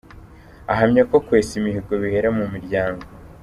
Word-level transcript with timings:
Ahamya 0.71 1.03
ko 1.09 1.17
kwesa 1.25 1.51
imihigo 1.59 1.93
bihera 2.01 2.29
mu 2.37 2.45
miryango. 2.53 3.03